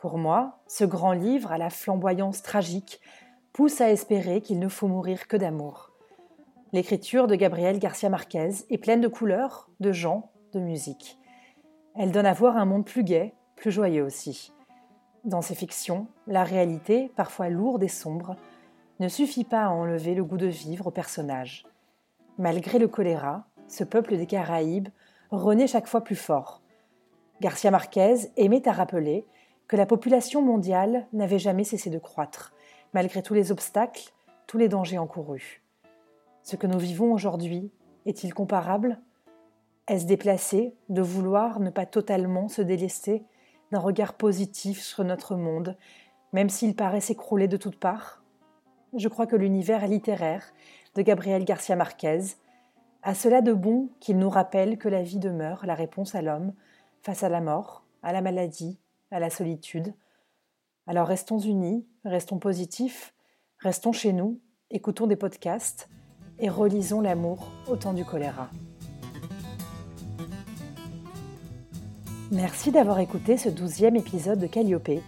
Pour 0.00 0.18
moi, 0.18 0.58
ce 0.66 0.84
grand 0.84 1.12
livre 1.12 1.50
à 1.50 1.58
la 1.58 1.70
flamboyance 1.70 2.42
tragique 2.42 3.00
pousse 3.52 3.80
à 3.80 3.90
espérer 3.90 4.42
qu'il 4.42 4.58
ne 4.58 4.68
faut 4.68 4.86
mourir 4.86 5.26
que 5.26 5.36
d'amour. 5.36 5.92
L'écriture 6.72 7.26
de 7.26 7.34
Gabriel 7.34 7.78
Garcia 7.78 8.10
Marquez 8.10 8.50
est 8.68 8.78
pleine 8.78 9.00
de 9.00 9.08
couleurs, 9.08 9.70
de 9.80 9.90
gens, 9.90 10.30
de 10.52 10.60
musique. 10.60 11.18
Elle 11.96 12.12
donne 12.12 12.26
à 12.26 12.34
voir 12.34 12.56
un 12.58 12.66
monde 12.66 12.84
plus 12.84 13.02
gai, 13.02 13.34
plus 13.56 13.72
joyeux 13.72 14.04
aussi. 14.04 14.52
Dans 15.24 15.42
ces 15.42 15.54
fictions, 15.54 16.06
la 16.26 16.44
réalité, 16.44 17.10
parfois 17.16 17.48
lourde 17.48 17.82
et 17.82 17.88
sombre, 17.88 18.36
ne 19.00 19.08
suffit 19.08 19.44
pas 19.44 19.64
à 19.64 19.70
enlever 19.70 20.14
le 20.14 20.24
goût 20.24 20.36
de 20.36 20.46
vivre 20.46 20.88
aux 20.88 20.92
personnages. 20.92 21.66
Malgré 22.38 22.78
le 22.78 22.88
choléra, 22.88 23.46
ce 23.66 23.84
peuple 23.84 24.16
des 24.16 24.26
Caraïbes 24.26 24.88
renaît 25.30 25.66
chaque 25.66 25.86
fois 25.86 26.02
plus 26.02 26.16
fort. 26.16 26.62
Garcia 27.40 27.70
Marquez 27.70 28.30
aimait 28.36 28.66
à 28.68 28.72
rappeler 28.72 29.26
que 29.66 29.76
la 29.76 29.86
population 29.86 30.40
mondiale 30.40 31.06
n'avait 31.12 31.38
jamais 31.38 31.64
cessé 31.64 31.90
de 31.90 31.98
croître, 31.98 32.54
malgré 32.94 33.22
tous 33.22 33.34
les 33.34 33.52
obstacles, 33.52 34.12
tous 34.46 34.56
les 34.56 34.68
dangers 34.68 34.98
encourus. 34.98 35.62
Ce 36.42 36.56
que 36.56 36.66
nous 36.66 36.78
vivons 36.78 37.12
aujourd'hui 37.12 37.70
est-il 38.06 38.32
comparable? 38.32 38.98
Est-ce 39.86 40.06
déplacé 40.06 40.74
de 40.88 41.02
vouloir 41.02 41.60
ne 41.60 41.70
pas 41.70 41.86
totalement 41.86 42.48
se 42.48 42.62
délester 42.62 43.24
d'un 43.72 43.78
regard 43.78 44.14
positif 44.14 44.80
sur 44.80 45.04
notre 45.04 45.36
monde, 45.36 45.76
même 46.32 46.48
s'il 46.48 46.74
paraît 46.74 47.00
s'écrouler 47.00 47.48
de 47.48 47.56
toutes 47.56 47.78
parts 47.78 48.22
Je 48.96 49.08
crois 49.08 49.26
que 49.26 49.36
l'univers 49.36 49.86
littéraire 49.86 50.44
de 50.94 51.02
Gabriel 51.02 51.44
Garcia 51.44 51.76
Marquez 51.76 52.20
a 53.02 53.14
cela 53.14 53.40
de 53.40 53.52
bon 53.52 53.90
qu'il 54.00 54.18
nous 54.18 54.30
rappelle 54.30 54.78
que 54.78 54.88
la 54.88 55.02
vie 55.02 55.18
demeure 55.18 55.64
la 55.66 55.74
réponse 55.74 56.14
à 56.14 56.22
l'homme 56.22 56.52
face 57.02 57.22
à 57.22 57.28
la 57.28 57.40
mort, 57.40 57.84
à 58.02 58.12
la 58.12 58.20
maladie, 58.20 58.78
à 59.10 59.20
la 59.20 59.30
solitude. 59.30 59.94
Alors 60.86 61.06
restons 61.06 61.38
unis, 61.38 61.86
restons 62.04 62.38
positifs, 62.38 63.14
restons 63.58 63.92
chez 63.92 64.12
nous, 64.12 64.40
écoutons 64.70 65.06
des 65.06 65.16
podcasts, 65.16 65.88
et 66.40 66.48
relisons 66.48 67.00
l'amour 67.00 67.50
au 67.68 67.76
temps 67.76 67.92
du 67.92 68.04
choléra. 68.04 68.48
Merci 72.30 72.72
d'avoir 72.72 72.98
écouté 72.98 73.38
ce 73.38 73.48
douzième 73.48 73.96
épisode 73.96 74.38
de 74.38 74.46
Calliope, 74.46 75.00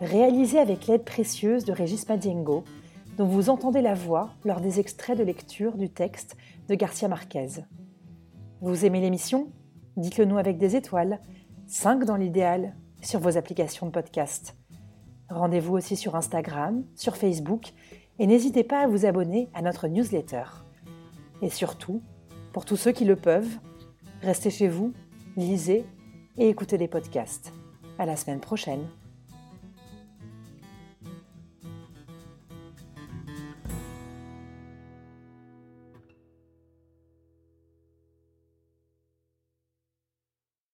réalisé 0.00 0.60
avec 0.60 0.86
l'aide 0.86 1.02
précieuse 1.02 1.64
de 1.64 1.72
Régis 1.72 2.08
Madiengo, 2.08 2.62
dont 3.18 3.26
vous 3.26 3.50
entendez 3.50 3.82
la 3.82 3.94
voix 3.94 4.30
lors 4.44 4.60
des 4.60 4.78
extraits 4.78 5.18
de 5.18 5.24
lecture 5.24 5.76
du 5.76 5.90
texte 5.90 6.36
de 6.68 6.76
Garcia 6.76 7.08
Marquez. 7.08 7.64
Vous 8.60 8.84
aimez 8.84 9.00
l'émission? 9.00 9.48
Dites-le 9.96 10.24
nous 10.24 10.38
avec 10.38 10.56
des 10.56 10.76
étoiles, 10.76 11.18
5 11.66 12.04
dans 12.04 12.14
l'idéal, 12.14 12.76
sur 13.00 13.18
vos 13.18 13.36
applications 13.36 13.86
de 13.86 13.90
podcast. 13.90 14.54
Rendez-vous 15.30 15.74
aussi 15.74 15.96
sur 15.96 16.14
Instagram, 16.14 16.84
sur 16.94 17.16
Facebook, 17.16 17.72
et 18.20 18.26
n'hésitez 18.28 18.62
pas 18.62 18.84
à 18.84 18.86
vous 18.86 19.04
abonner 19.04 19.48
à 19.52 19.62
notre 19.62 19.88
newsletter. 19.88 20.44
Et 21.42 21.50
surtout, 21.50 22.02
pour 22.52 22.64
tous 22.64 22.76
ceux 22.76 22.92
qui 22.92 23.04
le 23.04 23.16
peuvent, 23.16 23.58
restez 24.22 24.50
chez 24.50 24.68
vous, 24.68 24.92
lisez 25.36 25.84
et 26.38 26.48
écoutez 26.48 26.78
les 26.78 26.88
podcasts. 26.88 27.52
À 27.98 28.06
la 28.06 28.16
semaine 28.16 28.40
prochaine. 28.40 28.88